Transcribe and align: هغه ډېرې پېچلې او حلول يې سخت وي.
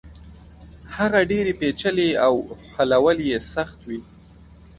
هغه 0.97 1.19
ډېرې 1.31 1.53
پېچلې 1.59 2.09
او 2.25 2.33
حلول 2.73 3.17
يې 3.29 3.37
سخت 3.53 3.79
وي. 3.89 3.99